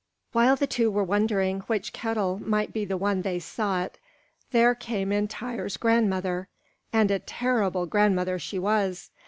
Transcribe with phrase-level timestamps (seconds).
[0.31, 3.99] While the two were wondering which kettle might be the one they sought,
[4.49, 6.47] there came in Tŷr's grandmother,
[6.91, 9.11] and a terrible grandmother she was.